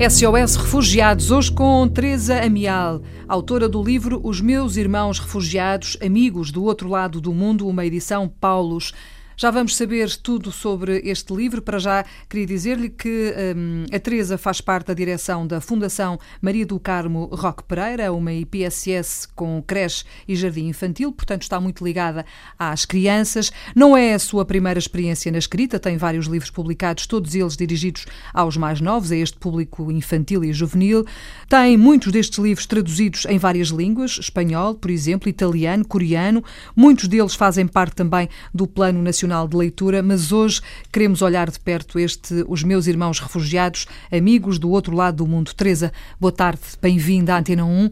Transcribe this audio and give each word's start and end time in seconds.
SOS 0.00 0.54
Refugiados, 0.54 1.32
hoje 1.32 1.50
com 1.50 1.88
Teresa 1.88 2.40
Amial, 2.40 3.02
autora 3.26 3.68
do 3.68 3.82
livro 3.82 4.20
Os 4.22 4.40
Meus 4.40 4.76
Irmãos 4.76 5.18
Refugiados, 5.18 5.96
Amigos 6.00 6.52
do 6.52 6.62
Outro 6.62 6.88
Lado 6.88 7.20
do 7.20 7.34
Mundo, 7.34 7.66
uma 7.66 7.84
edição 7.84 8.28
Paulos. 8.28 8.92
Já 9.40 9.52
vamos 9.52 9.76
saber 9.76 10.16
tudo 10.16 10.50
sobre 10.50 11.00
este 11.04 11.32
livro. 11.32 11.62
Para 11.62 11.78
já, 11.78 12.04
queria 12.28 12.44
dizer-lhe 12.44 12.88
que 12.88 13.32
um, 13.56 13.84
a 13.94 14.00
Teresa 14.00 14.36
faz 14.36 14.60
parte 14.60 14.88
da 14.88 14.94
direção 14.94 15.46
da 15.46 15.60
Fundação 15.60 16.18
Maria 16.42 16.66
do 16.66 16.80
Carmo 16.80 17.26
Roque 17.26 17.62
Pereira, 17.62 18.12
uma 18.12 18.32
IPSS 18.32 19.28
com 19.36 19.62
creche 19.64 20.04
e 20.26 20.34
jardim 20.34 20.66
infantil, 20.66 21.12
portanto 21.12 21.42
está 21.42 21.60
muito 21.60 21.84
ligada 21.84 22.26
às 22.58 22.84
crianças. 22.84 23.52
Não 23.76 23.96
é 23.96 24.12
a 24.12 24.18
sua 24.18 24.44
primeira 24.44 24.76
experiência 24.76 25.30
na 25.30 25.38
escrita, 25.38 25.78
tem 25.78 25.96
vários 25.96 26.26
livros 26.26 26.50
publicados, 26.50 27.06
todos 27.06 27.32
eles 27.36 27.56
dirigidos 27.56 28.06
aos 28.34 28.56
mais 28.56 28.80
novos, 28.80 29.12
a 29.12 29.16
este 29.16 29.38
público 29.38 29.92
infantil 29.92 30.42
e 30.42 30.52
juvenil. 30.52 31.06
Tem 31.48 31.76
muitos 31.76 32.10
destes 32.10 32.40
livros 32.40 32.66
traduzidos 32.66 33.24
em 33.26 33.38
várias 33.38 33.68
línguas, 33.68 34.18
espanhol, 34.18 34.74
por 34.74 34.90
exemplo, 34.90 35.28
italiano, 35.28 35.86
coreano. 35.86 36.42
Muitos 36.74 37.06
deles 37.06 37.36
fazem 37.36 37.68
parte 37.68 37.94
também 37.94 38.28
do 38.52 38.66
Plano 38.66 39.00
Nacional 39.00 39.27
Nacional 39.28 39.46
de 39.46 39.56
Leitura, 39.56 40.02
mas 40.02 40.32
hoje 40.32 40.62
queremos 40.90 41.20
olhar 41.20 41.50
de 41.50 41.60
perto 41.60 41.98
este 41.98 42.46
Os 42.48 42.62
Meus 42.62 42.86
Irmãos 42.86 43.20
Refugiados, 43.20 43.86
amigos 44.10 44.58
do 44.58 44.70
outro 44.70 44.96
lado 44.96 45.18
do 45.18 45.26
mundo. 45.26 45.52
Teresa, 45.54 45.92
boa 46.18 46.32
tarde, 46.32 46.62
bem-vinda 46.80 47.34
à 47.34 47.38
Antena 47.38 47.66
1. 47.66 47.90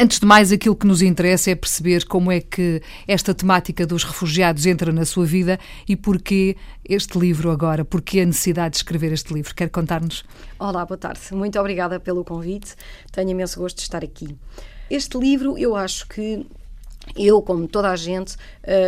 Antes 0.00 0.18
de 0.18 0.26
mais, 0.26 0.50
aquilo 0.50 0.74
que 0.74 0.84
nos 0.84 1.00
interessa 1.00 1.52
é 1.52 1.54
perceber 1.54 2.04
como 2.06 2.32
é 2.32 2.40
que 2.40 2.82
esta 3.06 3.32
temática 3.32 3.86
dos 3.86 4.02
refugiados 4.02 4.66
entra 4.66 4.90
na 4.92 5.04
sua 5.04 5.24
vida 5.24 5.56
e 5.88 5.94
porquê 5.94 6.56
este 6.84 7.16
livro 7.16 7.52
agora, 7.52 7.84
porquê 7.84 8.20
a 8.20 8.26
necessidade 8.26 8.72
de 8.72 8.78
escrever 8.78 9.12
este 9.12 9.32
livro. 9.32 9.54
Quer 9.54 9.70
contar-nos? 9.70 10.24
Olá, 10.58 10.84
boa 10.84 10.98
tarde. 10.98 11.20
Muito 11.30 11.60
obrigada 11.60 12.00
pelo 12.00 12.24
convite. 12.24 12.74
Tenho 13.12 13.30
imenso 13.30 13.60
gosto 13.60 13.76
de 13.76 13.82
estar 13.82 14.02
aqui. 14.02 14.36
Este 14.90 15.16
livro, 15.16 15.56
eu 15.56 15.76
acho 15.76 16.08
que 16.08 16.44
eu, 17.16 17.40
como 17.40 17.68
toda 17.68 17.90
a 17.90 17.96
gente, 17.96 18.36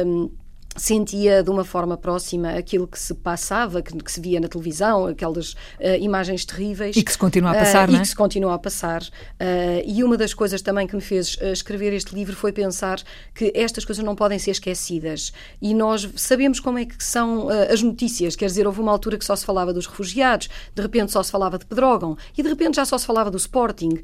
hum, 0.05 0.29
sentia 0.77 1.43
de 1.43 1.51
uma 1.51 1.65
forma 1.65 1.97
próxima 1.97 2.51
aquilo 2.51 2.87
que 2.87 2.99
se 2.99 3.15
passava, 3.15 3.81
que, 3.83 3.97
que 3.97 4.11
se 4.11 4.21
via 4.21 4.41
na 4.41 4.49
televisão, 4.49 5.07
aquelas 5.07 5.53
uh, 5.53 5.57
imagens 6.01 6.45
terríveis. 6.45 6.97
E 6.97 7.03
que 7.03 7.13
se 7.13 7.19
continua 7.19 7.53
a 7.53 7.55
passar, 7.55 7.89
uh, 7.89 7.93
não 7.93 7.99
é? 7.99 8.01
E 8.01 8.03
que 8.03 8.09
se 8.09 8.17
continua 8.17 8.55
a 8.55 8.59
passar. 8.59 9.03
Uh, 9.03 9.83
e 9.87 10.03
uma 10.03 10.17
das 10.17 10.35
coisas 10.35 10.61
também 10.63 10.87
que 10.87 10.95
me 10.95 11.03
fez 11.03 11.39
escrever 11.41 11.93
este 11.93 12.15
livro 12.15 12.35
foi 12.35 12.53
pensar 12.53 13.01
que 13.35 13.53
estas 13.55 13.85
coisas 13.85 14.05
não 14.05 14.15
podem 14.15 14.39
ser 14.39 14.53
esquecidas. 14.53 15.33
E 15.61 15.75
nós 15.75 16.09
sabemos 16.17 16.61
como 16.61 16.79
é 16.79 16.85
que 16.85 17.03
são 17.03 17.49
as 17.49 17.83
notícias. 17.83 18.37
Quer 18.37 18.47
dizer, 18.47 18.67
houve 18.67 18.81
uma 18.81 18.93
altura 18.93 19.19
que 19.19 19.25
só 19.25 19.37
se 19.37 19.45
falava 19.45 19.73
dos 19.73 19.87
refugiados, 19.87 20.49
de 20.75 20.83
repente 20.83 21.13
só 21.13 21.23
se 21.23 21.31
falava 21.31 21.59
de 21.59 21.67
Pedrógão, 21.67 22.17
e 22.37 22.43
de 22.43 22.49
repente 22.49 22.77
já 22.77 22.85
só 22.85 22.99
se 22.99 23.07
falava 23.07 23.31
do 23.31 23.37
Sporting. 23.37 24.01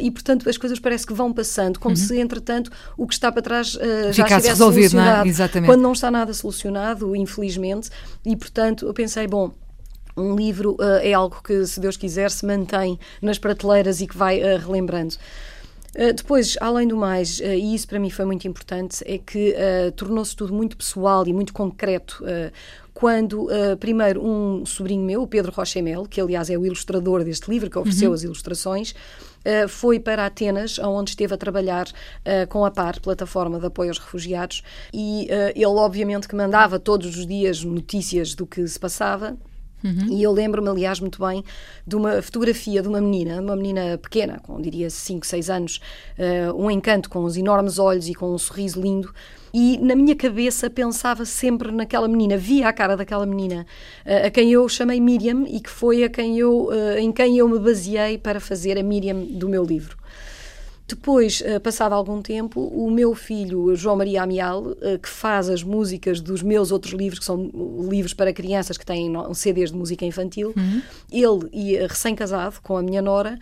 e, 0.00 0.10
portanto, 0.10 0.48
as 0.48 0.56
coisas 0.56 0.78
parece 0.78 1.06
que 1.06 1.12
vão 1.12 1.32
passando, 1.32 1.78
como 1.78 1.94
uhum. 1.94 2.00
se, 2.00 2.18
entretanto, 2.18 2.70
o 2.96 3.06
que 3.06 3.14
está 3.14 3.30
para 3.30 3.42
trás 3.42 3.72
já 4.12 4.24
estivesse 4.24 4.48
resolvido, 4.48 4.96
não 4.96 5.04
é? 5.04 5.26
Exatamente. 5.26 5.70
Quando 5.70 5.82
não 5.82 5.94
está 6.04 6.10
nada 6.10 6.34
solucionado, 6.34 7.16
infelizmente, 7.16 7.88
e 8.24 8.36
portanto 8.36 8.86
eu 8.86 8.92
pensei, 8.92 9.26
bom, 9.26 9.50
um 10.16 10.36
livro 10.36 10.74
uh, 10.74 11.00
é 11.02 11.14
algo 11.14 11.40
que, 11.42 11.66
se 11.66 11.80
Deus 11.80 11.96
quiser, 11.96 12.30
se 12.30 12.44
mantém 12.44 12.98
nas 13.22 13.38
prateleiras 13.38 14.00
e 14.00 14.06
que 14.06 14.16
vai 14.16 14.40
uh, 14.40 14.58
relembrando. 14.58 15.14
Uh, 15.94 16.12
depois, 16.12 16.56
além 16.60 16.86
do 16.86 16.96
mais, 16.96 17.40
uh, 17.40 17.44
e 17.44 17.74
isso 17.74 17.88
para 17.88 17.98
mim 17.98 18.10
foi 18.10 18.24
muito 18.24 18.46
importante, 18.46 19.02
é 19.06 19.16
que 19.16 19.54
uh, 19.54 19.92
tornou-se 19.92 20.36
tudo 20.36 20.52
muito 20.52 20.76
pessoal 20.76 21.26
e 21.26 21.32
muito 21.32 21.52
concreto. 21.52 22.22
quando, 22.92 23.48
primeiro, 23.80 24.24
um 24.24 24.64
sobrinho 24.64 25.04
meu, 25.04 25.22
o 25.22 25.26
Pedro 25.26 25.50
Rochemel, 25.52 26.04
que 26.04 26.20
aliás 26.20 26.48
é 26.48 26.56
o 26.56 26.64
ilustrador 26.64 27.24
deste 27.24 27.50
livro, 27.50 27.68
que 27.68 27.76
ofereceu 27.76 28.10
uhum. 28.10 28.14
as 28.14 28.22
ilustrações, 28.22 28.94
Uh, 29.44 29.68
foi 29.68 30.00
para 30.00 30.26
Atenas, 30.26 30.78
onde 30.78 31.10
esteve 31.10 31.34
a 31.34 31.36
trabalhar 31.36 31.86
uh, 31.86 32.46
com 32.48 32.64
a 32.64 32.70
PAR, 32.70 33.00
Plataforma 33.00 33.58
de 33.58 33.66
Apoio 33.66 33.90
aos 33.90 33.98
Refugiados, 33.98 34.62
e 34.92 35.28
uh, 35.30 35.52
ele 35.54 35.64
obviamente 35.66 36.26
que 36.26 36.34
mandava 36.34 36.78
todos 36.78 37.16
os 37.16 37.26
dias 37.26 37.62
notícias 37.62 38.34
do 38.34 38.46
que 38.46 38.66
se 38.66 38.78
passava, 38.78 39.36
Uhum. 39.84 40.06
E 40.10 40.22
eu 40.22 40.32
lembro-me, 40.32 40.68
aliás, 40.68 40.98
muito 40.98 41.24
bem 41.24 41.44
de 41.86 41.94
uma 41.94 42.22
fotografia 42.22 42.80
de 42.80 42.88
uma 42.88 43.02
menina, 43.02 43.40
uma 43.40 43.54
menina 43.54 43.98
pequena, 43.98 44.40
com 44.40 44.58
diria 44.60 44.88
5, 44.88 45.26
6 45.26 45.50
anos, 45.50 45.80
uh, 46.18 46.54
um 46.56 46.70
encanto, 46.70 47.10
com 47.10 47.22
os 47.24 47.36
enormes 47.36 47.78
olhos 47.78 48.08
e 48.08 48.14
com 48.14 48.32
um 48.32 48.38
sorriso 48.38 48.80
lindo. 48.80 49.12
E 49.52 49.78
na 49.78 49.94
minha 49.94 50.16
cabeça 50.16 50.70
pensava 50.70 51.24
sempre 51.26 51.70
naquela 51.70 52.08
menina, 52.08 52.36
via 52.36 52.66
a 52.68 52.72
cara 52.72 52.96
daquela 52.96 53.26
menina, 53.26 53.66
uh, 54.06 54.26
a 54.26 54.30
quem 54.30 54.50
eu 54.50 54.66
chamei 54.70 54.98
Miriam 55.00 55.44
e 55.46 55.60
que 55.60 55.70
foi 55.70 56.02
a 56.02 56.08
quem 56.08 56.38
eu, 56.38 56.68
uh, 56.68 56.98
em 56.98 57.12
quem 57.12 57.36
eu 57.36 57.46
me 57.46 57.58
baseei 57.58 58.16
para 58.16 58.40
fazer 58.40 58.78
a 58.78 58.82
Miriam 58.82 59.22
do 59.22 59.48
meu 59.50 59.62
livro. 59.62 59.98
Depois, 60.86 61.42
eh, 61.42 61.58
passado 61.58 61.94
algum 61.94 62.20
tempo, 62.20 62.60
o 62.60 62.90
meu 62.90 63.14
filho, 63.14 63.74
João 63.74 63.96
Maria 63.96 64.22
Amial, 64.22 64.76
eh, 64.82 64.98
que 64.98 65.08
faz 65.08 65.48
as 65.48 65.62
músicas 65.62 66.20
dos 66.20 66.42
meus 66.42 66.70
outros 66.70 66.92
livros, 66.92 67.18
que 67.18 67.24
são 67.24 67.50
livros 67.88 68.12
para 68.12 68.34
crianças 68.34 68.76
que 68.76 68.84
têm 68.84 69.10
CDs 69.32 69.70
de 69.70 69.78
música 69.78 70.04
infantil, 70.04 70.52
uhum. 70.54 70.82
ele 71.10 71.48
e 71.52 71.76
eh, 71.76 71.86
recém-casado 71.86 72.60
com 72.62 72.76
a 72.76 72.82
minha 72.82 73.00
nora 73.00 73.38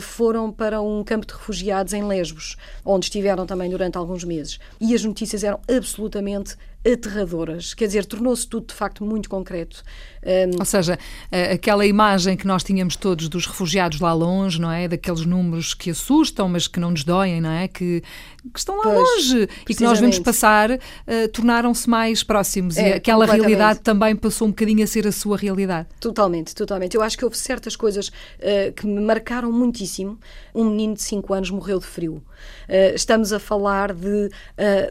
foram 0.00 0.52
para 0.52 0.80
um 0.80 1.02
campo 1.02 1.26
de 1.26 1.32
refugiados 1.32 1.92
em 1.92 2.04
Lesbos, 2.04 2.56
onde 2.84 3.06
estiveram 3.06 3.44
também 3.44 3.68
durante 3.68 3.98
alguns 3.98 4.22
meses. 4.22 4.58
E 4.80 4.94
as 4.94 5.04
notícias 5.04 5.42
eram 5.42 5.58
absolutamente 5.68 6.56
aterradoras. 6.86 7.74
Quer 7.74 7.86
dizer, 7.86 8.04
tornou-se 8.04 8.46
tudo 8.46 8.66
de 8.68 8.74
facto 8.74 9.04
muito 9.04 9.28
concreto. 9.28 9.82
Um... 10.24 10.58
Ou 10.58 10.64
seja, 10.64 10.98
aquela 11.52 11.86
imagem 11.86 12.36
que 12.36 12.46
nós 12.46 12.62
tínhamos 12.62 12.96
todos 12.96 13.28
dos 13.28 13.46
refugiados 13.46 14.00
lá 14.00 14.12
longe, 14.12 14.60
não 14.60 14.70
é? 14.70 14.88
Daqueles 14.88 15.24
números 15.24 15.74
que 15.74 15.90
assustam, 15.90 16.48
mas 16.48 16.66
que 16.66 16.80
não 16.80 16.90
nos 16.90 17.04
doem, 17.04 17.40
não 17.40 17.50
é? 17.50 17.68
Que, 17.68 18.02
que 18.52 18.58
estão 18.58 18.76
lá 18.76 18.84
pois, 18.84 18.98
longe 18.98 19.48
e 19.68 19.74
que 19.74 19.82
nós 19.82 19.98
vemos 19.98 20.18
passar, 20.18 20.70
uh, 20.70 20.78
tornaram-se 21.32 21.88
mais 21.88 22.22
próximos. 22.22 22.76
É, 22.76 22.90
e 22.90 22.92
aquela 22.94 23.26
realidade 23.26 23.80
também 23.80 24.14
passou 24.16 24.48
um 24.48 24.50
bocadinho 24.50 24.84
a 24.84 24.86
ser 24.86 25.06
a 25.06 25.12
sua 25.12 25.36
realidade. 25.36 25.88
Totalmente, 26.00 26.54
totalmente. 26.54 26.94
Eu 26.94 27.02
acho 27.02 27.16
que 27.16 27.24
houve 27.24 27.36
certas 27.36 27.76
coisas 27.76 28.08
uh, 28.08 28.72
que 28.74 28.86
me 28.86 29.00
marcaram 29.00 29.50
muitíssimo. 29.52 30.18
Um 30.54 30.64
menino 30.70 30.94
de 30.94 31.02
5 31.02 31.34
anos 31.34 31.50
morreu 31.50 31.78
de 31.78 31.86
frio. 31.86 32.22
Uh, 32.68 32.94
estamos 32.94 33.32
a 33.32 33.38
falar 33.38 33.92
de, 33.92 34.30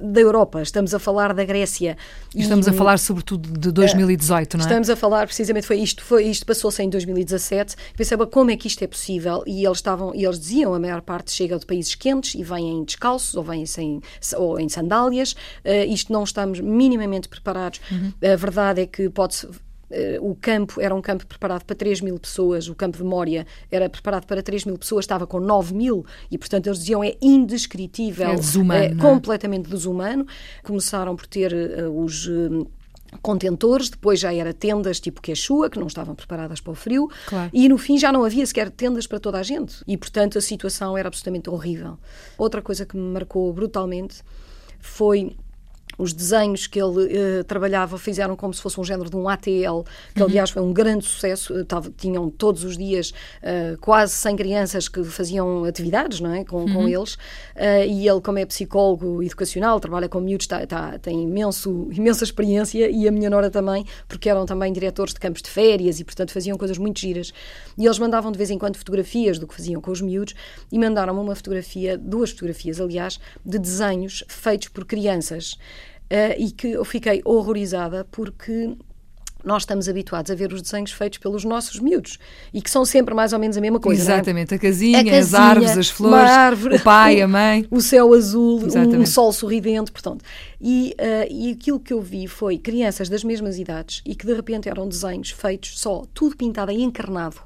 da 0.02 0.22
Europa, 0.22 0.62
estamos 0.62 0.94
a 0.94 1.00
falar 1.00 1.34
da 1.34 1.44
Grécia 1.44 1.98
Estamos 2.36 2.68
e, 2.68 2.70
a 2.70 2.74
falar 2.74 2.98
sobretudo 3.00 3.50
de 3.60 3.72
2018, 3.72 4.58
não 4.58 4.64
é? 4.64 4.68
Estamos 4.68 4.90
a 4.90 4.96
falar 4.96 5.26
precisamente 5.26 5.66
foi 5.66 5.78
isto, 5.78 6.04
foi 6.04 6.26
isto 6.26 6.46
passou-se 6.46 6.82
em 6.82 6.90
2017. 6.90 7.76
Pensava 7.96 8.26
como 8.28 8.52
é 8.52 8.58
que 8.58 8.68
isto 8.68 8.84
é 8.84 8.88
possível 8.88 9.44
e 9.46 9.66
eles 9.66 9.78
estavam 9.78 10.14
e 10.16 10.26
eles 10.26 10.40
diziam 10.40 10.74
a 10.74 10.80
maior 10.80 11.02
parte 11.02 11.32
chega 11.32 11.58
de 11.58 11.66
países 11.66 11.96
quentes 11.96 12.36
e 12.36 12.44
vêm 12.44 12.84
descalços 12.84 13.36
ou 13.36 13.44
vêm 13.44 13.66
sem 13.66 14.02
ou 14.38 14.60
em 14.60 14.70
sandálias. 14.70 15.36
Isto 15.88 16.12
não 16.12 16.24
estamos 16.24 16.60
minimamente 16.60 17.28
preparados. 17.30 17.80
Uhum. 17.92 18.14
A 18.34 18.36
verdade 18.36 18.82
é 18.82 18.86
que 18.86 19.10
pode-se 19.10 19.48
eh, 19.48 19.50
o 20.22 20.36
campo 20.36 20.82
era 20.82 20.94
um 20.94 21.02
campo 21.02 21.26
preparado 21.26 21.64
para 21.66 21.76
3 21.76 22.02
mil 22.02 22.20
pessoas, 22.20 22.68
o 22.68 22.76
campo 22.76 22.98
de 22.98 23.04
Mória 23.04 23.46
era 23.72 23.90
preparado 23.90 24.26
para 24.26 24.42
3 24.42 24.66
mil 24.66 24.78
pessoas, 24.78 25.04
estava 25.04 25.28
com 25.28 25.40
9 25.40 25.74
mil, 25.74 26.06
e 26.32 26.38
portanto 26.38 26.68
eles 26.68 26.80
diziam 26.80 27.04
é 27.04 27.16
indescritível, 27.22 28.30
é, 28.30 28.36
desumano, 28.36 28.84
é 28.84 28.96
completamente 28.96 29.70
desumano. 29.70 30.26
Começaram 30.64 31.16
por 31.16 31.28
ter 31.28 31.54
uh, 31.54 32.04
os. 32.04 32.28
Uh, 32.28 32.68
contentores, 33.22 33.90
depois 33.90 34.20
já 34.20 34.34
era 34.34 34.54
tendas 34.54 35.00
tipo 35.00 35.22
Quechua, 35.22 35.70
que 35.70 35.80
não 35.80 35.86
estavam 35.86 36.16
preparadas 36.16 36.60
para 36.60 36.72
o 36.72 36.76
frio, 36.76 37.08
claro. 37.28 37.50
e 37.54 37.70
no 37.70 37.78
fim 37.78 37.98
já 37.98 38.12
não 38.12 38.24
havia 38.24 38.44
sequer 38.44 38.72
tendas 38.72 39.06
para 39.06 39.20
toda 39.20 39.38
a 39.38 39.44
gente. 39.44 39.84
E, 39.88 39.96
portanto, 39.96 40.38
a 40.38 40.42
situação 40.42 40.98
era 40.98 41.08
absolutamente 41.08 41.50
horrível. 41.50 41.98
Outra 42.38 42.60
coisa 42.62 42.86
que 42.86 42.98
me 42.98 43.04
marcou 43.04 43.54
brutalmente 43.54 44.24
foi 44.80 45.36
os 45.98 46.14
desenhos 46.14 46.68
que 46.68 46.82
ele 46.82 47.40
uh, 47.40 47.44
trabalhava 47.44 47.98
fizeram 47.98 48.36
como 48.36 48.54
se 48.54 48.62
fosse 48.62 48.80
um 48.80 48.84
género 48.84 49.10
de 49.10 49.16
um 49.16 49.28
ATL, 49.28 49.84
que 50.14 50.22
uhum. 50.22 50.28
aliás 50.28 50.50
foi 50.50 50.62
um 50.62 50.74
grande 50.74 51.06
sucesso. 51.06 51.54
Uh, 51.54 51.66
tava, 51.66 51.92
tinham 51.96 52.30
todos 52.30 52.64
os 52.64 52.78
dias 52.78 53.12
uh, 53.42 53.78
quase 53.80 54.14
100 54.14 54.36
crianças 54.36 54.88
que 54.88 55.04
faziam 55.04 55.64
atividades 55.66 56.20
não 56.20 56.34
é? 56.34 56.44
com, 56.44 56.64
uhum. 56.64 56.74
com 56.74 56.88
eles. 56.88 57.18
e 57.88 58.08
ele, 58.08 58.22
como 58.22 58.40
é 58.40 58.46
psicólogo 58.46 59.22
educacional, 59.24 59.80
trabalha 59.80 60.10
com 60.10 60.20
miúdos, 60.20 60.48
tá, 60.48 60.66
tá, 60.66 60.98
tem 61.00 61.24
imenso, 61.24 61.88
imensa 61.92 62.24
experiência 62.24 62.90
e 62.90 63.08
a 63.08 63.12
minha 63.12 63.30
nora 63.30 63.50
também, 63.50 63.86
porque 64.08 64.30
eram 64.30 64.46
também 64.46 64.72
diretores 64.72 65.14
de 65.14 65.20
campos 65.20 65.42
de 65.42 65.50
férias 65.50 66.00
e, 66.00 66.04
portanto, 66.04 66.32
faziam 66.32 66.58
coisas 66.58 66.78
muito 66.78 67.00
giras. 67.00 67.34
E 67.78 67.86
eles 67.86 68.00
mandavam 68.00 68.32
de 68.32 68.38
vez 68.38 68.50
em 68.50 68.58
quando 68.58 68.78
fotografias 68.78 69.40
do 69.40 69.48
que 69.48 69.54
faziam 69.54 69.82
com 69.82 69.92
os 69.92 70.02
miúdos 70.02 70.34
e 70.72 70.78
mandaram-me 70.78 71.20
uma 71.20 71.36
fotografia, 71.36 71.98
duas 71.98 72.32
fotografias, 72.32 72.80
aliás, 72.80 73.20
de 73.46 73.60
desenhos 73.60 74.24
feitos 74.28 74.70
por 74.70 74.86
crianças. 74.86 75.58
Uh, 76.12 76.36
e 76.38 76.52
que 76.52 76.68
eu 76.68 76.86
fiquei 76.86 77.22
horrorizada 77.26 78.06
porque 78.12 78.76
nós 79.44 79.64
estamos 79.64 79.90
habituados 79.90 80.32
a 80.32 80.36
ver 80.36 80.54
os 80.54 80.62
desenhos 80.62 80.92
feitos 80.92 81.20
pelos 81.20 81.44
nossos 81.44 81.80
miúdos 81.80 82.18
e 82.54 82.62
que 82.62 82.70
são 82.70 82.86
sempre 82.86 83.14
mais 83.14 83.34
ou 83.34 83.40
menos 83.40 83.58
a 83.58 83.62
mesma 83.62 83.80
coisa. 83.80 84.02
Exatamente, 84.02 84.54
é? 84.54 84.58
a, 84.58 84.60
casinha, 84.60 85.00
a, 85.00 85.04
casinha, 85.04 85.20
as 85.20 85.34
árvores, 85.34 85.78
as 85.78 85.90
flores, 85.90 86.32
árvore, 86.32 86.76
o 86.78 86.80
pai, 86.80 87.22
a 87.22 87.28
mãe. 87.28 87.68
O 87.70 87.82
céu 87.82 88.14
azul, 88.14 88.62
um, 88.62 89.02
um, 89.02 89.06
sol 89.06 89.34
sorridente, 89.34 89.92
portanto. 89.92 90.24
E, 90.62 90.96
uh, 91.00 91.28
e 91.30 91.52
aquilo 91.52 91.80
que 91.80 91.92
eu 91.92 92.02
vi 92.02 92.28
foi 92.28 92.58
crianças 92.58 93.10
das 93.10 93.24
mesmas 93.24 93.60
idades 93.60 94.02
e 94.06 94.16
que 94.16 94.26
de 94.26 94.34
repente 94.34 94.70
eram 94.70 94.88
desenhos 94.88 95.32
feitos 95.32 95.80
só, 95.80 96.04
tudo 96.14 96.38
pintado 96.38 96.72
em 96.72 96.84
encarnado 96.84 97.42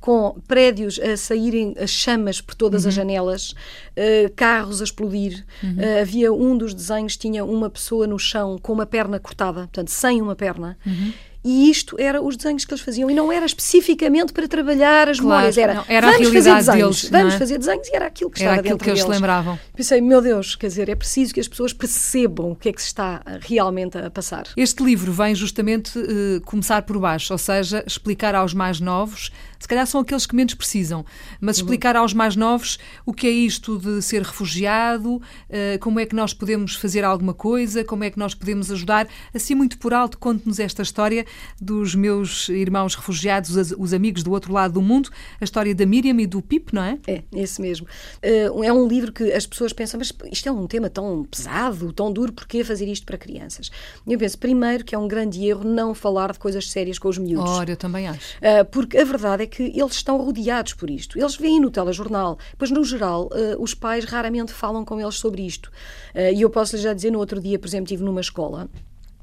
com 0.00 0.36
prédios 0.48 0.98
a 0.98 1.16
saírem 1.16 1.74
as 1.78 1.90
chamas 1.90 2.40
por 2.40 2.54
todas 2.54 2.84
uhum. 2.84 2.88
as 2.88 2.94
janelas, 2.94 3.50
uh, 3.50 4.32
carros 4.34 4.80
a 4.80 4.84
explodir. 4.84 5.44
Uhum. 5.62 5.76
Uh, 5.76 6.00
havia 6.00 6.32
um 6.32 6.56
dos 6.56 6.74
desenhos 6.74 7.16
tinha 7.16 7.44
uma 7.44 7.68
pessoa 7.68 8.06
no 8.06 8.18
chão 8.18 8.58
com 8.60 8.72
uma 8.72 8.86
perna 8.86 9.20
cortada, 9.20 9.60
portanto, 9.60 9.88
sem 9.88 10.22
uma 10.22 10.34
perna. 10.34 10.78
Uhum. 10.86 11.12
E 11.42 11.70
isto 11.70 11.96
era 11.98 12.20
os 12.20 12.36
desenhos 12.36 12.66
que 12.66 12.72
eles 12.72 12.82
faziam. 12.82 13.10
E 13.10 13.14
não 13.14 13.32
era 13.32 13.46
especificamente 13.46 14.32
para 14.32 14.46
trabalhar 14.46 15.08
as 15.08 15.18
claro, 15.18 15.28
memórias. 15.28 15.56
Era, 15.56 15.74
não, 15.74 15.84
era 15.88 16.10
vamos 16.12 16.28
a 16.28 16.32
fazer 16.32 16.54
desenhos. 16.54 16.66
deles. 16.66 17.10
Vamos 17.10 17.34
é? 17.34 17.38
fazer 17.38 17.58
desenhos 17.58 17.88
e 17.88 17.96
era 17.96 18.06
aquilo 18.06 18.30
que 18.30 18.42
era 18.42 18.52
estava 18.52 18.60
aquilo 18.60 18.74
dentro 18.74 18.84
que 18.84 18.90
eles 18.90 19.02
deles. 19.02 19.16
lembravam. 19.16 19.58
Pensei, 19.74 20.00
meu 20.02 20.20
Deus, 20.20 20.54
quer 20.54 20.66
dizer, 20.66 20.88
é 20.90 20.94
preciso 20.94 21.32
que 21.32 21.40
as 21.40 21.48
pessoas 21.48 21.72
percebam 21.72 22.50
o 22.52 22.56
que 22.56 22.68
é 22.68 22.72
que 22.72 22.80
se 22.80 22.88
está 22.88 23.22
realmente 23.40 23.96
a 23.96 24.10
passar. 24.10 24.44
Este 24.54 24.84
livro 24.84 25.12
vem 25.12 25.34
justamente 25.34 25.98
uh, 25.98 26.42
começar 26.44 26.82
por 26.82 26.98
baixo, 26.98 27.32
ou 27.32 27.38
seja, 27.38 27.82
explicar 27.86 28.34
aos 28.34 28.52
mais 28.52 28.78
novos, 28.78 29.30
se 29.60 29.68
calhar 29.68 29.86
são 29.86 30.00
aqueles 30.00 30.24
que 30.24 30.34
menos 30.34 30.54
precisam, 30.54 31.04
mas 31.40 31.58
uhum. 31.58 31.64
explicar 31.64 31.94
aos 31.94 32.14
mais 32.14 32.34
novos 32.34 32.78
o 33.04 33.12
que 33.12 33.26
é 33.26 33.30
isto 33.30 33.78
de 33.78 34.00
ser 34.00 34.22
refugiado, 34.22 35.16
uh, 35.16 35.78
como 35.80 36.00
é 36.00 36.06
que 36.06 36.16
nós 36.16 36.32
podemos 36.32 36.74
fazer 36.74 37.04
alguma 37.04 37.34
coisa, 37.34 37.84
como 37.84 38.02
é 38.02 38.10
que 38.10 38.18
nós 38.18 38.34
podemos 38.34 38.72
ajudar. 38.72 39.06
Assim, 39.34 39.54
muito 39.54 39.78
por 39.78 39.92
alto, 39.92 40.18
conte-nos 40.18 40.58
esta 40.58 40.82
história 40.82 41.26
dos 41.60 41.94
meus 41.94 42.48
irmãos 42.48 42.94
refugiados, 42.94 43.72
os 43.78 43.92
amigos 43.92 44.22
do 44.22 44.32
outro 44.32 44.52
lado 44.52 44.74
do 44.74 44.82
mundo, 44.82 45.10
a 45.38 45.44
história 45.44 45.74
da 45.74 45.84
Miriam 45.84 46.18
e 46.20 46.26
do 46.26 46.40
Pip, 46.40 46.74
não 46.74 46.82
é? 46.82 46.98
É, 47.06 47.22
esse 47.34 47.60
mesmo. 47.60 47.86
Uh, 48.24 48.64
é 48.64 48.72
um 48.72 48.88
livro 48.88 49.12
que 49.12 49.30
as 49.32 49.46
pessoas 49.46 49.74
pensam, 49.74 49.98
mas 49.98 50.10
isto 50.32 50.48
é 50.48 50.52
um 50.52 50.66
tema 50.66 50.88
tão 50.88 51.24
pesado, 51.24 51.92
tão 51.92 52.10
duro, 52.10 52.32
porquê 52.32 52.64
fazer 52.64 52.86
isto 52.86 53.04
para 53.04 53.18
crianças? 53.18 53.70
Eu 54.06 54.18
penso, 54.18 54.38
primeiro, 54.38 54.84
que 54.84 54.94
é 54.94 54.98
um 54.98 55.06
grande 55.06 55.44
erro 55.44 55.64
não 55.64 55.94
falar 55.94 56.32
de 56.32 56.38
coisas 56.38 56.70
sérias 56.70 56.98
com 56.98 57.08
os 57.08 57.18
miúdos. 57.18 57.50
Ora, 57.50 57.70
eu 57.70 57.76
também 57.76 58.08
acho. 58.08 58.36
Uh, 58.38 58.64
porque 58.70 58.96
a 58.96 59.04
verdade 59.04 59.42
é 59.42 59.46
que 59.50 59.64
eles 59.64 59.94
estão 59.94 60.16
rodeados 60.16 60.72
por 60.74 60.88
isto. 60.88 61.18
Eles 61.18 61.36
veem 61.36 61.60
no 61.60 61.70
telejornal, 61.70 62.38
pois 62.56 62.70
no 62.70 62.84
geral, 62.84 63.26
uh, 63.26 63.60
os 63.62 63.74
pais 63.74 64.04
raramente 64.04 64.52
falam 64.52 64.84
com 64.84 65.00
eles 65.00 65.16
sobre 65.16 65.42
isto. 65.42 65.70
E 66.14 66.40
eu 66.42 66.48
posso 66.48 66.76
lhe 66.76 66.82
já 66.82 66.94
dizer, 66.94 67.10
no 67.10 67.18
outro 67.18 67.40
dia, 67.40 67.58
por 67.58 67.66
exemplo, 67.68 67.84
estive 67.84 68.02
numa 68.02 68.20
escola 68.20 68.68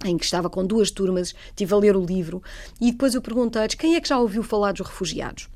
em 0.05 0.17
que 0.17 0.25
estava 0.25 0.49
com 0.49 0.65
duas 0.65 0.91
turmas, 0.91 1.33
estive 1.47 1.73
a 1.73 1.77
ler 1.77 1.95
o 1.95 2.05
livro 2.05 2.41
e 2.79 2.91
depois 2.91 3.15
eu 3.15 3.21
perguntei-lhes 3.21 3.75
quem 3.75 3.95
é 3.95 4.01
que 4.01 4.07
já 4.07 4.19
ouviu 4.19 4.43
falar 4.43 4.73
dos 4.73 4.85
refugiados. 4.85 5.49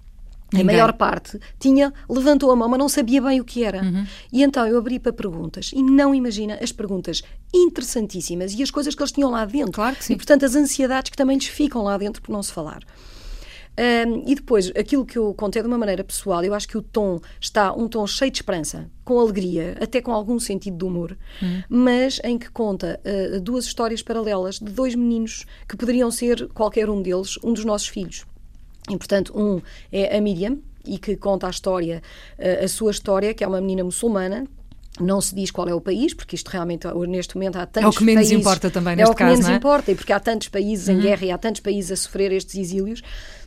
Ninguém. 0.54 0.70
A 0.70 0.74
maior 0.74 0.94
parte 0.94 1.40
tinha, 1.58 1.94
levantou 2.10 2.52
a 2.52 2.56
mão, 2.58 2.68
mas 2.68 2.78
não 2.78 2.90
sabia 2.90 3.22
bem 3.22 3.40
o 3.40 3.46
que 3.46 3.64
era. 3.64 3.82
Uhum. 3.82 4.06
E 4.34 4.44
então 4.44 4.68
eu 4.68 4.78
abri 4.78 5.00
para 5.00 5.14
perguntas 5.14 5.72
e 5.74 5.82
não 5.82 6.14
imagina 6.14 6.60
as 6.62 6.74
perguntas 6.74 7.24
interessantíssimas 7.54 8.54
e 8.54 8.62
as 8.62 8.70
coisas 8.70 8.94
que 8.94 9.02
eles 9.02 9.14
tinham 9.14 9.32
lá 9.32 9.46
dentro. 9.46 9.72
Claro 9.72 9.96
que 9.96 10.04
sim. 10.04 10.14
E 10.14 10.16
portanto 10.18 10.44
as 10.44 10.54
ansiedades 10.56 11.10
que 11.10 11.16
também 11.16 11.38
lhes 11.38 11.48
ficam 11.48 11.84
lá 11.84 11.98
dentro 11.98 12.22
por 12.22 12.34
não 12.34 12.44
se 12.44 12.52
falar. 12.52 12.82
Um, 13.78 14.30
e 14.30 14.36
depois, 14.36 14.70
aquilo 14.78 15.06
que 15.06 15.18
eu 15.18 15.34
contei 15.34 15.62
de 15.62 15.68
uma 15.68 15.78
maneira 15.78 16.04
pessoal, 16.04 16.44
eu 16.44 16.54
acho 16.54 16.68
que 16.68 16.78
o 16.78 16.82
tom 16.82 17.20
está 17.40 17.74
um 17.74 17.88
tom 17.88 18.06
cheio 18.06 18.30
de 18.30 18.40
esperança, 18.40 18.90
com 19.04 19.20
alegria, 19.20 19.78
até 19.82 20.02
com 20.02 20.12
algum 20.12 20.40
sentido 20.40 20.78
de 20.78 20.84
humor, 20.84 21.18
hum. 21.42 21.62
mas 21.70 22.20
em 22.24 22.38
que 22.38 22.52
conta 22.52 23.00
uh, 23.06 23.40
duas 23.40 23.66
histórias 23.66 24.02
paralelas 24.02 24.60
de 24.60 24.72
dois 24.72 24.94
meninos 24.94 25.46
que 25.68 25.78
poderiam 25.78 26.12
ser, 26.12 26.50
qualquer 26.50 26.90
um 26.90 27.02
deles, 27.02 27.40
um 27.44 27.54
dos 27.54 27.64
nossos 27.64 27.88
filhos. 27.88 28.26
E, 28.90 28.98
portanto, 28.98 29.32
um 29.36 29.62
é 29.92 30.18
a 30.18 30.22
Miriam, 30.22 30.60
e 30.86 30.98
que 30.98 31.16
conta 31.16 31.48
a 31.48 31.50
história, 31.50 32.02
uh, 32.38 32.66
a 32.66 32.68
sua 32.68 32.92
história, 32.92 33.34
que 33.34 33.44
é 33.44 33.48
uma 33.48 33.62
menina 33.62 33.84
muçulmana, 33.84 34.48
não 35.02 35.20
se 35.22 35.34
diz 35.36 35.52
qual 35.52 35.68
é 35.68 35.74
o 35.74 35.82
país, 35.82 36.14
porque 36.14 36.36
isto 36.36 36.50
realmente, 36.50 36.88
neste 37.08 37.36
momento, 37.36 37.58
há 37.58 37.66
tantos 37.66 37.82
países... 37.82 37.86
É 37.86 37.90
o 37.90 37.98
que 37.98 38.04
menos 38.04 38.28
países, 38.28 38.40
importa 38.40 38.70
também 38.70 38.96
neste 38.96 39.08
caso, 39.08 39.12
É 39.12 39.14
o 39.14 39.16
que 39.16 39.24
caso, 39.24 39.32
menos 39.34 39.50
é? 39.50 39.56
importa, 39.56 39.92
e 39.92 39.96
porque 39.96 40.14
há 40.14 40.20
tantos 40.20 40.48
países 40.48 40.90
em 40.90 40.96
uhum. 40.96 41.02
guerra 41.02 41.26
e 41.26 41.32
há 41.32 41.38
tantos 41.38 41.62
países 41.62 41.92
a 41.92 41.96
sofrer 41.96 42.32
estes 42.32 42.56
exílios. 42.56 43.02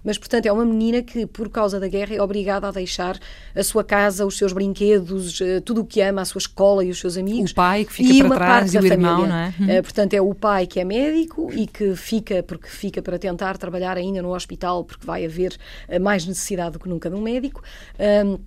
Mas, 0.04 0.18
portanto, 0.18 0.44
é 0.44 0.52
uma 0.52 0.66
menina 0.66 1.02
que, 1.02 1.26
por 1.26 1.48
causa 1.48 1.80
da 1.80 1.88
guerra, 1.88 2.14
é 2.14 2.20
obrigada 2.20 2.68
a 2.68 2.70
deixar 2.70 3.18
a 3.54 3.62
sua 3.64 3.82
casa, 3.82 4.26
os 4.26 4.36
seus 4.36 4.52
brinquedos, 4.52 5.40
eh, 5.40 5.60
tudo 5.60 5.80
o 5.80 5.84
que 5.84 6.02
ama, 6.02 6.20
a 6.20 6.24
sua 6.26 6.40
escola 6.40 6.84
e 6.84 6.90
os 6.90 7.00
seus 7.00 7.16
amigos. 7.16 7.52
O 7.52 7.54
pai 7.54 7.86
que 7.86 7.92
fica 7.94 8.12
e 8.12 8.28
para 8.28 8.36
trás 8.36 8.74
e 8.74 8.78
o 8.78 8.84
irmão, 8.84 9.22
família. 9.22 9.54
não 9.58 9.66
é? 9.70 9.76
Uhum. 9.76 9.82
Portanto, 9.82 10.12
é 10.12 10.20
o 10.20 10.34
pai 10.34 10.66
que 10.66 10.78
é 10.78 10.84
médico 10.84 11.50
e 11.54 11.66
que 11.66 11.96
fica, 11.96 12.42
porque 12.42 12.68
fica 12.68 13.00
para 13.00 13.18
tentar 13.18 13.56
trabalhar 13.56 13.96
ainda 13.96 14.20
no 14.20 14.34
hospital, 14.34 14.84
porque 14.84 15.06
vai 15.06 15.24
haver 15.24 15.56
eh, 15.88 15.98
mais 15.98 16.26
necessidade 16.26 16.72
do 16.72 16.78
que 16.78 16.88
nunca 16.88 17.08
de 17.08 17.16
um 17.16 17.22
médico. 17.22 17.62
Um, 17.98 18.38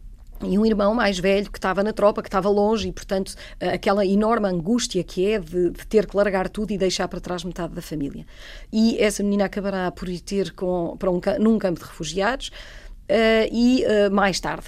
e 0.44 0.58
um 0.58 0.66
irmão 0.66 0.94
mais 0.94 1.20
velho 1.20 1.50
que 1.52 1.58
estava 1.58 1.84
na 1.84 1.94
tropa, 1.94 2.22
que 2.22 2.28
estava 2.28 2.50
longe, 2.50 2.90
e 2.90 2.92
portanto 2.92 3.36
aquela 3.60 4.06
enorme 4.06 4.48
angústia 4.48 5.04
que 5.04 5.26
é 5.32 5.40
de, 5.40 5.72
de, 5.72 5.88
ter 5.88 6.06
que 6.06 6.16
largar 6.16 6.50
tudo 6.50 6.72
e 6.72 6.78
deixar 6.78 7.08
para 7.08 7.20
trás 7.20 7.44
metade 7.44 7.74
da 7.74 7.82
família. 7.82 8.26
E 8.72 8.98
essa 9.00 9.24
menina 9.24 9.46
acabará 9.46 9.92
por 9.92 10.08
ir 10.10 10.20
ter 10.20 10.52
com, 10.52 10.96
para 10.98 11.10
um, 11.10 11.20
num 11.40 11.58
campo 11.58 11.80
de 11.80 11.86
refugiados. 11.86 12.52
Uh, 13.10 13.48
e 13.54 13.86
uh, 13.86 14.14
mais 14.14 14.38
tarde, 14.38 14.66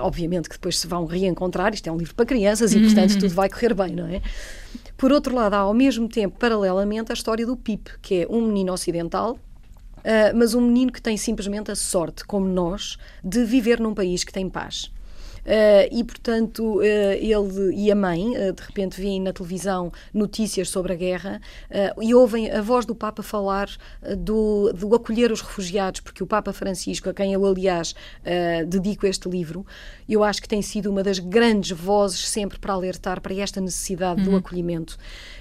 obviamente 0.00 0.48
que 0.48 0.54
depois 0.54 0.78
se 0.78 0.86
vão 0.86 1.06
reencontrar, 1.06 1.74
isto 1.74 1.88
é 1.88 1.92
um 1.92 1.96
livro 1.96 2.14
para 2.14 2.24
crianças 2.24 2.72
e 2.72 2.78
portanto 2.78 3.18
tudo 3.18 3.34
vai 3.34 3.48
correr 3.48 3.74
bem, 3.74 3.96
não 3.96 4.06
é? 4.06 4.22
Por 4.96 5.10
outro 5.10 5.34
lado, 5.34 5.54
há 5.54 5.58
ao 5.58 5.74
mesmo 5.74 6.08
tempo, 6.08 6.38
paralelamente, 6.38 7.10
a 7.10 7.14
história 7.14 7.44
do 7.44 7.56
Pip, 7.56 7.90
que 8.00 8.22
é 8.22 8.26
um 8.30 8.42
menino 8.42 8.72
ocidental 8.72 9.36
Uh, 10.00 10.32
mas 10.34 10.54
um 10.54 10.62
menino 10.62 10.90
que 10.90 11.02
tem 11.02 11.14
simplesmente 11.18 11.70
a 11.70 11.76
sorte, 11.76 12.24
como 12.24 12.46
nós, 12.46 12.96
de 13.22 13.44
viver 13.44 13.78
num 13.78 13.92
país 13.92 14.24
que 14.24 14.32
tem 14.32 14.48
paz. 14.48 14.90
Uh, 15.40 15.88
e, 15.90 16.04
portanto, 16.04 16.78
uh, 16.78 16.82
ele 16.82 17.74
e 17.74 17.90
a 17.90 17.94
mãe, 17.94 18.36
uh, 18.36 18.52
de 18.52 18.62
repente, 18.62 19.00
vêm 19.00 19.20
na 19.20 19.32
televisão 19.32 19.92
notícias 20.12 20.68
sobre 20.68 20.92
a 20.92 20.96
guerra 20.96 21.40
e 22.00 22.14
ouvem 22.14 22.50
a 22.50 22.60
voz 22.60 22.84
do 22.84 22.94
Papa 22.94 23.22
falar 23.22 23.68
do, 24.18 24.72
do 24.72 24.94
acolher 24.94 25.32
os 25.32 25.40
refugiados, 25.40 26.00
porque 26.00 26.22
o 26.22 26.26
Papa 26.26 26.52
Francisco, 26.52 27.08
a 27.08 27.14
quem 27.14 27.32
eu, 27.32 27.44
aliás, 27.46 27.94
dedico 28.66 29.06
este 29.06 29.28
livro, 29.28 29.64
eu 30.08 30.22
acho 30.24 30.42
que 30.42 30.48
tem 30.48 30.62
sido 30.62 30.90
uma 30.90 31.02
das 31.02 31.18
grandes 31.18 31.70
vozes 31.70 32.28
sempre 32.28 32.58
para 32.58 32.72
alertar 32.72 33.20
para 33.20 33.34
esta 33.34 33.60
necessidade 33.60 34.20
uhum. 34.22 34.30
do 34.30 34.36
acolhimento. 34.36 34.98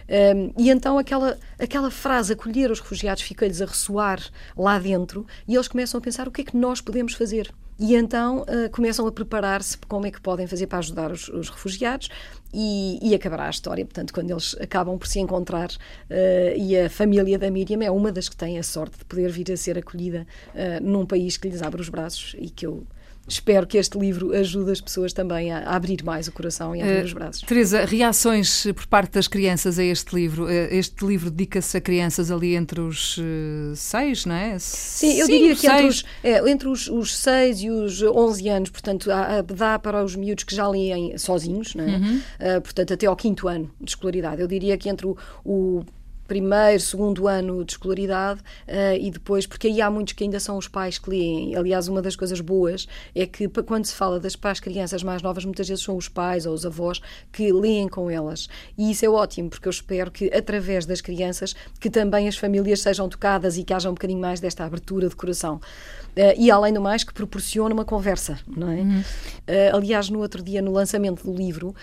Um, 0.10 0.52
e 0.58 0.70
então 0.70 0.98
aquela, 0.98 1.38
aquela 1.60 1.92
frase, 1.92 2.34
acolher 2.34 2.72
os 2.72 2.80
refugiados, 2.80 3.22
fica-lhes 3.22 3.62
a 3.62 3.66
ressoar 3.66 4.20
lá 4.58 4.80
dentro 4.80 5.26
e 5.48 5.56
eles 5.56 5.68
começam 5.68 6.00
a 6.00 6.02
pensar 6.02 6.28
o 6.28 6.32
que 6.32 6.42
é 6.42 6.44
que 6.44 6.58
nós 6.58 6.82
podemos 6.82 7.14
fazer. 7.14 7.52
E 7.80 7.96
então 7.96 8.42
uh, 8.42 8.70
começam 8.72 9.08
a 9.08 9.12
preparar-se 9.12 9.78
como 9.78 10.06
é 10.06 10.12
que 10.12 10.20
podem 10.20 10.46
fazer 10.46 10.68
para 10.68 10.80
ajudar 10.80 11.12
os, 11.12 11.30
os 11.30 11.50
refugiados 11.50 12.10
e, 12.54 13.00
e, 13.02 13.16
acabará 13.16 13.48
a 13.48 13.50
história. 13.50 13.86
Portanto, 13.86 14.14
quando 14.14 14.32
eles 14.32 14.54
acabam 14.60 14.98
por 14.98 15.08
se 15.08 15.20
encontrar 15.20 15.70
uh, 15.70 16.58
e 16.58 16.78
a 16.78 16.90
família 16.90 17.40
da 17.40 17.50
Miriam 17.50 17.82
é 17.82 17.90
uma 17.90 18.12
das 18.12 18.28
que 18.28 18.36
tem 18.36 18.60
a 18.60 18.64
sorte 18.64 18.98
de 18.98 19.06
poder 19.06 19.32
vir 19.32 19.50
a 19.54 19.56
ser 19.56 19.78
acolhida 19.78 20.28
uh, 20.50 20.84
num 20.84 21.06
país 21.06 21.38
que 21.38 21.48
lhes 21.48 21.62
abre 21.62 21.80
os 21.80 21.88
braços 21.88 22.36
e 22.38 22.50
que 22.50 22.66
eu 22.66 22.86
espero 23.30 23.68
que 23.68 23.78
este 23.78 23.98
livro 23.98 24.36
ajude 24.36 24.72
as 24.72 24.82
pessoas 24.82 25.14
também 25.14 25.52
a, 25.52 25.60
abrir 25.76 26.04
mais 26.04 26.28
o 26.28 26.32
coração 26.32 26.76
e 26.76 26.82
a 26.82 26.86
abrir 26.86 27.02
uh, 27.02 27.06
os 27.06 27.14
braços. 27.14 27.42
Teresa, 27.44 27.86
reações 27.86 28.66
por 28.76 28.88
parte 28.88 29.14
das 29.14 29.28
crianças 29.28 29.80
a 29.80 29.84
este 29.84 30.16
livro? 30.16 30.46
Uh, 30.46 30.68
este 30.72 31.06
livro 31.06 31.30
dedica-se 31.30 31.78
a 31.78 31.82
crianças 31.82 32.32
ali 32.32 32.56
entre 32.56 32.80
os 32.80 33.18
uh, 33.18 33.76
seis, 33.76 34.26
não 34.26 34.36
é? 34.36 34.58
Sim, 34.60 35.20
eu 35.20 35.28
diria 35.28 35.56
que 35.56 35.68
entre, 35.68 35.86
os, 35.86 36.04
é, 36.24 36.50
entre 36.50 36.68
os, 36.68 36.88
os 36.88 37.16
seis 37.16 37.62
e 37.62 37.70
os 37.70 38.02
onze 38.02 38.50
anos, 38.50 38.70
portanto, 38.70 39.12
há, 39.12 39.42
dá 39.42 39.80
para 39.80 40.04
os 40.04 40.16
miúdos 40.16 40.44
que 40.44 40.56
já 40.56 40.68
leem 40.68 41.18
sozinhos, 41.18 41.76
não 41.76 41.84
é? 41.84 41.98
Uhum. 41.98 42.22
portanto, 42.62 42.94
até 42.94 43.06
ao 43.06 43.16
quinto 43.16 43.48
ano 43.48 43.70
de 43.80 43.92
escolaridade. 43.92 44.42
Eu 44.42 44.48
diria 44.48 44.78
que 44.78 44.90
entre 44.90 45.08
o, 45.08 45.18
o 45.46 45.84
primeiro, 46.30 46.80
segundo 46.80 47.28
ano 47.28 47.66
de 47.66 47.74
escolaridade 47.74 48.40
uh, 48.40 48.96
e 48.98 49.10
depois, 49.10 49.48
porque 49.48 49.68
aí 49.68 49.82
há 49.82 49.90
muitos 49.90 50.14
que 50.14 50.24
ainda 50.24 50.40
são 50.40 50.58
os 50.58 50.68
pais 50.68 51.00
que 51.00 51.10
leem. 51.10 51.56
Aliás, 51.56 51.88
uma 51.88 52.04
das 52.04 52.16
coisas 52.16 52.40
boas 52.40 52.88
é 53.16 53.26
que 53.26 53.48
quando 53.48 53.86
se 53.86 53.96
fala 53.96 54.20
das 54.20 54.36
para 54.36 54.52
as 54.52 54.60
crianças 54.60 55.02
mais 55.02 55.24
novas, 55.24 55.44
muitas 55.44 55.68
vezes 55.68 55.84
são 55.84 55.98
os 55.98 56.08
pais 56.08 56.46
ou 56.46 56.54
os 56.54 56.68
avós 56.68 57.02
que 57.32 57.52
leem 57.52 57.90
com 57.90 58.12
elas. 58.12 58.48
E 58.78 58.92
isso 58.92 59.04
é 59.04 59.10
ótimo, 59.10 59.50
porque 59.50 59.68
eu 59.68 59.72
espero 59.72 60.12
que 60.12 60.32
através 60.32 60.86
das 60.86 61.02
crianças 61.02 61.56
que 61.80 61.90
também 61.90 62.28
as 62.28 62.38
famílias 62.38 62.82
sejam 62.82 63.10
tocadas 63.10 63.58
e 63.58 63.64
que 63.64 63.74
haja 63.74 63.90
um 63.90 63.94
bocadinho 63.94 64.22
mais 64.22 64.40
desta 64.40 64.64
abertura 64.64 65.10
de 65.10 65.16
coração. 65.16 65.56
Uh, 65.56 66.38
e 66.38 66.52
além 66.52 66.74
do 66.74 66.82
mais 66.82 67.04
que 67.04 67.14
proporciona 67.14 67.74
uma 67.74 67.86
conversa, 67.86 68.38
não 68.48 68.70
é? 68.70 68.76
Uhum. 68.76 69.00
Uh, 69.00 69.76
aliás, 69.76 70.10
no 70.10 70.20
outro 70.20 70.44
dia, 70.44 70.62
no 70.62 70.72
lançamento 70.72 71.24
do 71.24 71.36
livro, 71.36 71.74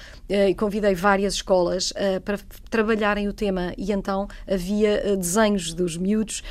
convidei 0.56 0.94
várias 0.94 1.34
escolas 1.34 1.92
para 2.24 2.38
trabalharem 2.70 3.28
o 3.28 3.32
tema 3.32 3.72
e 3.76 3.92
então 3.92 4.28
havia 4.46 5.16
desenhos 5.16 5.72
dos 5.72 5.96
miúdos 5.96 6.42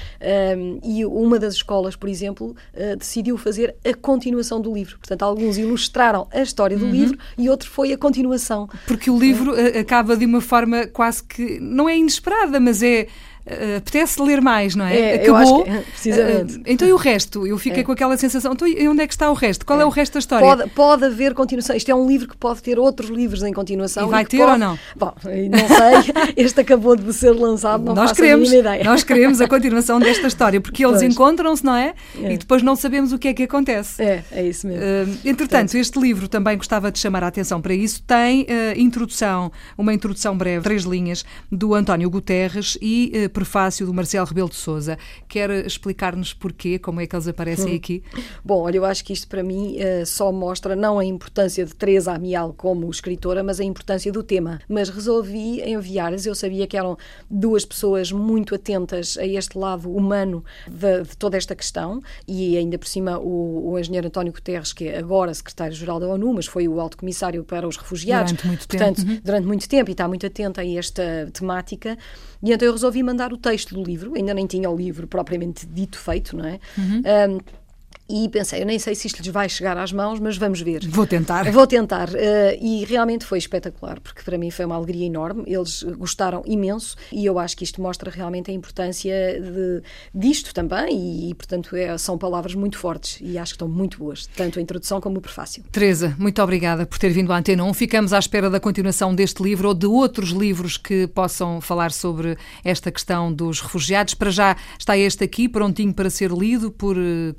e 0.84 1.06
uma 1.06 1.40
das 1.40 1.56
escolas, 1.56 1.96
por 1.96 2.10
exemplo, 2.10 2.56
decidiu 2.98 3.38
fazer 3.38 3.76
a 3.86 3.94
continuação 3.94 4.62
do 4.62 4.74
livro. 4.74 4.98
Portanto, 4.98 5.24
alguns 5.24 5.58
ilustraram 5.58 6.28
a 6.32 6.42
história 6.42 6.78
do 6.78 6.86
uhum. 6.86 6.92
livro 6.92 7.18
e 7.38 7.50
outro 7.50 7.70
foi 7.70 7.94
a 7.94 7.98
continuação. 7.98 8.70
Porque 8.88 9.10
o 9.10 9.18
livro 9.18 9.54
acaba 9.80 10.16
de 10.16 10.26
uma 10.26 10.42
forma 10.42 10.88
quase 10.88 11.24
que 11.24 11.60
não 11.60 11.90
é 11.90 11.98
inesperada, 11.98 12.60
mas 12.60 12.82
é 12.84 13.08
uh, 13.46 13.78
apetece 13.78 14.22
ler 14.22 14.42
mais, 14.42 14.76
não 14.76 14.86
é? 14.86 15.00
é 15.00 15.16
Acabou. 15.16 15.64
Que, 15.64 15.72
precisamente. 15.72 16.58
Uh, 16.58 16.64
então 16.66 16.88
e 16.88 16.94
o 16.94 16.96
resto? 16.96 17.46
Eu 17.46 17.58
fiquei 17.58 17.82
é. 17.82 17.84
com 17.84 17.92
aquela 17.92 18.16
sensação. 18.18 18.54
Então, 18.54 18.68
e 18.68 18.88
onde 18.88 19.02
é 19.02 19.08
que 19.08 19.14
está 19.14 19.30
o 19.30 19.34
resto? 19.34 19.66
Qual 19.66 19.80
é, 19.80 19.84
é 19.84 19.86
o 19.86 19.90
resto 19.90 20.14
da 20.14 20.20
história? 20.20 20.46
Pode, 20.46 20.70
pode, 20.72 21.06
haver 21.06 21.34
continuação. 21.34 21.76
Isto 21.76 21.90
é 21.90 21.96
um 21.96 22.08
livro 22.08 22.28
que 22.28 22.38
pode 22.38 22.62
ter 22.62 22.80
outros 22.80 23.10
livros 23.10 23.44
em 23.44 23.54
continuação. 23.54 24.08
E 24.08 24.12
vai 24.12 24.26
ter 24.26 24.38
pode... 24.38 24.52
ou 24.52 24.58
não? 24.58 24.80
Bom, 24.96 25.14
não 25.24 25.68
sei. 25.68 26.34
este 26.46 26.62
acabou 26.62 26.96
de 26.96 27.12
ser 27.14 27.32
lançado, 27.32 27.84
não 27.84 27.96
nós 27.96 28.10
faço 28.12 28.22
queremos, 28.22 28.52
a 28.52 28.58
ideia. 28.58 28.84
Nós 28.84 29.04
queremos 29.04 29.42
a 29.42 29.48
continuação 29.48 30.00
desta 30.00 30.28
história, 30.28 30.62
porque 30.62 30.86
eles 30.86 31.02
encontram-se, 31.02 31.66
não 31.66 31.76
é? 31.76 31.94
E 32.16 32.38
depois 32.38 32.62
não 32.62 32.76
sabemos 32.76 33.12
o 33.12 33.20
que 33.20 33.30
é 33.30 33.34
que 33.34 33.44
acontece. 33.44 34.02
É, 34.02 34.24
é 34.32 34.44
isso 34.48 34.68
mesmo. 34.68 34.84
Uh, 34.84 35.18
entretanto, 35.26 35.56
Portanto, 35.56 35.76
este 35.76 36.00
livro 36.00 36.28
também 36.28 36.58
gostava 36.58 36.92
de 36.92 37.00
chamar 37.00 37.24
a 37.24 37.28
atenção 37.28 37.62
para 37.62 37.74
isso. 37.74 38.04
Tem 38.04 38.46
introdução, 38.76 39.52
uma 39.78 39.94
introdução 39.94 40.38
breve, 40.38 40.64
três 40.64 40.84
linhas, 40.84 41.24
do 41.52 41.74
António 41.74 42.10
Guterres 42.10 42.78
e 42.82 43.30
prefácio 43.36 43.86
do 43.86 43.94
Marcelo 43.94 44.26
Rebelo 44.26 44.48
de 44.48 44.56
Souza. 44.56 44.98
Quer 45.28 45.50
explicar-nos 45.66 46.34
porquê, 46.34 46.80
como 46.80 47.02
é 47.02 47.06
que 47.06 47.14
eles 47.14 47.28
aparecem 47.28 47.74
hum. 47.74 47.76
aqui? 47.76 48.02
Bom, 48.44 48.62
olha, 48.62 48.78
eu 48.78 48.86
acho 48.86 49.04
que 49.04 49.12
isto 49.12 49.28
para 49.28 49.44
mim 49.44 49.76
uh, 49.76 50.06
só 50.06 50.32
mostra 50.32 50.74
não 50.74 50.98
a 50.98 51.04
importância 51.04 51.66
de 51.66 51.76
Teresa 51.76 52.14
Amial 52.14 52.54
como 52.54 52.90
escritora, 52.90 53.44
mas 53.44 53.60
a 53.60 53.64
importância 53.64 54.10
do 54.10 54.24
tema. 54.24 54.62
Mas 54.70 54.88
resolvi 54.88 55.62
enviar-lhes, 55.62 56.26
eu 56.26 56.34
sabia 56.34 56.66
que 56.66 56.78
eram 56.78 56.98
duas 57.30 57.66
pessoas 57.66 58.10
muito 58.10 58.56
atentas 58.56 59.18
a 59.18 59.26
este 59.26 59.58
lado 59.58 59.94
humano 59.94 60.44
de, 60.66 61.04
de 61.04 61.18
toda 61.18 61.36
esta 61.36 61.54
questão 61.54 62.02
e 62.26 62.56
ainda 62.56 62.78
por 62.78 62.88
cima 62.88 63.20
o, 63.20 63.72
o 63.72 63.80
engenheiro 63.80 64.08
António 64.08 64.32
Guterres, 64.32 64.72
que 64.72 64.88
é 64.88 64.98
agora 64.98 65.34
secretário-geral 65.34 66.00
da 66.00 66.08
ONU, 66.08 66.34
mas 66.34 66.46
foi 66.46 66.70
o 66.70 66.80
alto 66.80 66.96
comissário 66.96 67.44
para 67.44 67.68
os 67.68 67.76
refugiados. 67.76 68.32
Durante 68.32 68.48
muito 68.48 68.68
Portanto, 68.68 68.98
tempo. 68.98 69.12
Uhum. 69.12 69.22
durante 69.22 69.46
muito 69.46 69.68
tempo 69.68 69.90
e 69.90 69.92
está 69.92 70.08
muito 70.08 70.26
atento 70.26 70.62
a 70.62 70.66
esta 70.66 71.30
temática. 71.34 71.98
E 72.42 72.52
então 72.52 72.66
eu 72.68 72.72
resolvi 72.72 73.02
mandar 73.02 73.25
o 73.34 73.38
texto 73.38 73.74
do 73.76 73.84
livro, 73.84 74.14
ainda 74.16 74.34
nem 74.34 74.46
tinha 74.46 74.70
o 74.70 74.76
livro 74.76 75.08
propriamente 75.08 75.66
dito 75.66 75.98
feito, 75.98 76.36
não 76.36 76.46
é? 76.46 76.60
Uhum. 76.78 77.02
Um, 77.36 77.65
e 78.08 78.30
pensei, 78.30 78.62
eu 78.62 78.66
nem 78.66 78.78
sei 78.78 78.94
se 78.94 79.08
isto 79.08 79.18
lhes 79.18 79.28
vai 79.30 79.50
chegar 79.50 79.78
às 79.78 79.92
mãos, 79.92 80.20
mas 80.20 80.38
vamos 80.38 80.62
ver. 80.62 80.88
Vou 80.88 81.08
tentar. 81.08 81.52
Vou 81.52 81.66
tentar. 81.66 82.10
Uh, 82.10 82.14
e 82.62 82.86
realmente 82.86 83.26
foi 83.26 83.40
espetacular, 83.40 84.00
porque 84.00 84.22
para 84.22 84.38
mim 84.38 84.52
foi 84.52 84.66
uma 84.66 84.76
alegria 84.76 85.08
enorme. 85.08 85.44
Eles 85.48 85.82
gostaram 85.98 86.44
imenso 86.46 86.96
e 87.12 87.26
eu 87.26 87.40
acho 87.40 87.58
que 87.58 87.64
isto 87.64 87.82
mostra 87.82 88.12
realmente 88.12 88.52
a 88.52 88.54
importância 88.54 89.42
de, 89.42 89.82
disto 90.14 90.54
também. 90.54 90.96
E, 90.96 91.32
e 91.32 91.34
portanto, 91.34 91.76
é, 91.76 91.98
são 91.98 92.18
palavras 92.18 92.54
muito 92.54 92.78
fortes 92.78 93.18
e 93.22 93.40
acho 93.40 93.54
que 93.54 93.56
estão 93.56 93.68
muito 93.68 93.98
boas, 93.98 94.28
tanto 94.36 94.60
a 94.60 94.62
introdução 94.62 95.02
como 95.02 95.18
o 95.18 95.22
prefácio. 95.22 95.64
Teresa, 95.72 96.16
muito 96.20 96.42
obrigada 96.42 96.86
por 96.86 97.00
ter 97.00 97.10
vindo 97.10 97.34
à 97.34 97.38
Antena 97.38 97.64
1. 97.64 97.74
Ficamos 97.74 98.14
à 98.14 98.20
espera 98.20 98.50
da 98.52 98.60
continuação 98.60 99.16
deste 99.16 99.42
livro 99.42 99.70
ou 99.70 99.74
de 99.74 99.88
outros 99.88 100.30
livros 100.30 100.78
que 100.78 101.08
possam 101.08 101.60
falar 101.60 101.92
sobre 101.92 102.38
esta 102.64 102.92
questão 102.92 103.34
dos 103.34 103.62
refugiados. 103.62 104.14
Para 104.14 104.30
já 104.30 104.56
está 104.78 104.96
este 104.96 105.24
aqui, 105.24 105.50
prontinho 105.50 105.94
para 105.94 106.10
ser 106.10 106.32
lido 106.32 106.70
por 106.70 106.96
eh, 106.98 107.34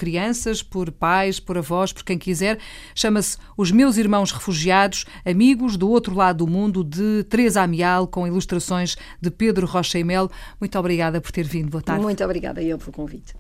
crianças 0.56 0.62
por 0.62 0.90
pais, 0.90 1.40
por 1.40 1.58
avós, 1.58 1.92
por 1.92 2.04
quem 2.04 2.18
quiser. 2.18 2.58
Chama-se 2.94 3.36
Os 3.56 3.70
Meus 3.70 3.96
Irmãos 3.96 4.32
Refugiados, 4.32 5.04
Amigos 5.25 5.76
do 5.76 5.88
Outro 5.88 6.14
Lado 6.14 6.44
do 6.44 6.50
Mundo, 6.50 6.84
de 6.84 7.25
Teresa 7.25 7.62
Amial, 7.62 8.06
com 8.06 8.26
ilustrações 8.26 8.96
de 9.20 9.30
Pedro 9.30 9.66
Rocha 9.66 9.98
e 9.98 10.04
Mel. 10.04 10.30
Muito 10.60 10.78
obrigada 10.78 11.20
por 11.20 11.30
ter 11.30 11.44
vindo. 11.44 11.70
Boa 11.70 11.82
tarde. 11.82 12.02
Muito 12.02 12.22
obrigada 12.25 12.62
eu 12.62 12.78
pelo 12.78 12.92
convite. 12.92 13.34